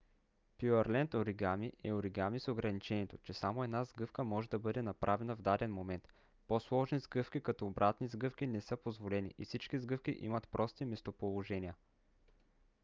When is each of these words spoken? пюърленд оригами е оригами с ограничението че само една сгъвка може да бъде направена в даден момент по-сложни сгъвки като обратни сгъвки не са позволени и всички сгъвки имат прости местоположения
пюърленд 0.59 1.13
оригами 1.13 1.73
е 1.83 1.93
оригами 1.93 2.39
с 2.39 2.47
ограничението 2.51 3.17
че 3.17 3.33
само 3.33 3.63
една 3.63 3.83
сгъвка 3.83 4.23
може 4.23 4.49
да 4.49 4.59
бъде 4.59 4.81
направена 4.81 5.35
в 5.35 5.41
даден 5.41 5.73
момент 5.73 6.07
по-сложни 6.47 6.99
сгъвки 6.99 7.41
като 7.41 7.67
обратни 7.67 8.07
сгъвки 8.07 8.47
не 8.47 8.61
са 8.61 8.77
позволени 8.77 9.33
и 9.37 9.45
всички 9.45 9.79
сгъвки 9.79 10.17
имат 10.19 10.47
прости 10.47 10.85
местоположения 10.85 11.75